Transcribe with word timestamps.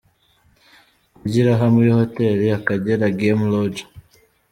Kurya 1.15 1.37
iraha 1.41 1.65
muri 1.75 1.89
Hotel 1.99 2.37
Akagera 2.57 3.15
Game 3.19 3.43
Lodge 3.51 3.83